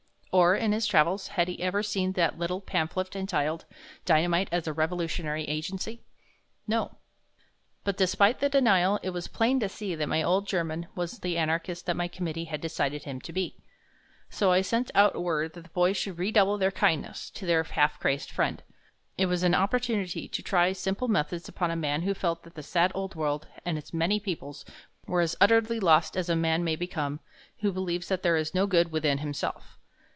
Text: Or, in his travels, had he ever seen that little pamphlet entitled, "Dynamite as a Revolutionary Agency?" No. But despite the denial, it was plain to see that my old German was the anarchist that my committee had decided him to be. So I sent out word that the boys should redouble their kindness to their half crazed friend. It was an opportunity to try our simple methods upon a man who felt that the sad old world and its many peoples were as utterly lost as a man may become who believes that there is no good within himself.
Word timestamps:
Or, 0.33 0.55
in 0.55 0.71
his 0.71 0.87
travels, 0.87 1.27
had 1.27 1.49
he 1.49 1.61
ever 1.61 1.83
seen 1.83 2.13
that 2.13 2.39
little 2.39 2.61
pamphlet 2.61 3.17
entitled, 3.17 3.65
"Dynamite 4.05 4.47
as 4.49 4.65
a 4.65 4.71
Revolutionary 4.71 5.43
Agency?" 5.43 6.05
No. 6.65 6.99
But 7.83 7.97
despite 7.97 8.39
the 8.39 8.47
denial, 8.47 8.97
it 9.03 9.09
was 9.09 9.27
plain 9.27 9.59
to 9.59 9.67
see 9.67 9.93
that 9.93 10.07
my 10.07 10.23
old 10.23 10.47
German 10.47 10.87
was 10.95 11.19
the 11.19 11.37
anarchist 11.37 11.85
that 11.85 11.97
my 11.97 12.07
committee 12.07 12.45
had 12.45 12.61
decided 12.61 13.03
him 13.03 13.19
to 13.19 13.33
be. 13.33 13.57
So 14.29 14.53
I 14.53 14.61
sent 14.61 14.89
out 14.95 15.21
word 15.21 15.51
that 15.53 15.65
the 15.65 15.69
boys 15.71 15.97
should 15.97 16.17
redouble 16.17 16.57
their 16.57 16.71
kindness 16.71 17.29
to 17.31 17.45
their 17.45 17.63
half 17.63 17.99
crazed 17.99 18.31
friend. 18.31 18.63
It 19.17 19.25
was 19.25 19.43
an 19.43 19.53
opportunity 19.53 20.29
to 20.29 20.41
try 20.41 20.69
our 20.69 20.73
simple 20.73 21.09
methods 21.09 21.49
upon 21.49 21.71
a 21.71 21.75
man 21.75 22.03
who 22.03 22.13
felt 22.13 22.43
that 22.43 22.55
the 22.55 22.63
sad 22.63 22.93
old 22.95 23.15
world 23.15 23.49
and 23.65 23.77
its 23.77 23.93
many 23.93 24.17
peoples 24.17 24.63
were 25.05 25.19
as 25.19 25.35
utterly 25.41 25.81
lost 25.81 26.15
as 26.15 26.29
a 26.29 26.37
man 26.37 26.63
may 26.63 26.77
become 26.77 27.19
who 27.59 27.73
believes 27.73 28.07
that 28.07 28.23
there 28.23 28.37
is 28.37 28.55
no 28.55 28.65
good 28.65 28.93
within 28.93 29.17
himself. 29.17 29.77